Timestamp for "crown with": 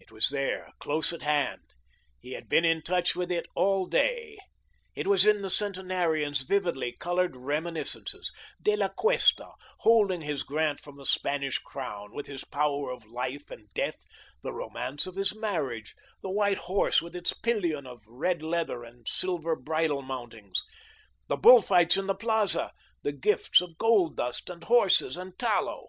11.58-12.26